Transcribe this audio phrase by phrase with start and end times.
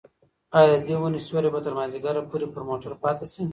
[0.57, 3.43] ایا د دې ونې سیوری به تر مازدیګره پورې پر موټر پاتې شي؟